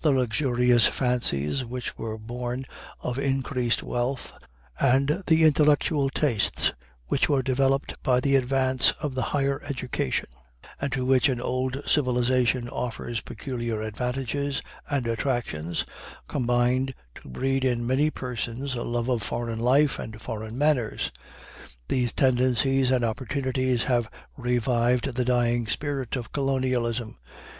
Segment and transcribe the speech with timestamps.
[0.00, 2.66] The luxurious fancies which were born
[3.00, 4.32] of increased wealth,
[4.78, 6.72] and the intellectual tastes
[7.08, 10.28] which were developed by the advance of the higher education,
[10.80, 15.84] and to which an old civilization offers peculiar advantages and attractions,
[16.28, 21.10] combined to breed in many persons a love of foreign life and foreign manners.
[21.88, 27.18] These tendencies and opportunities have revived the dying spirit of colonialism.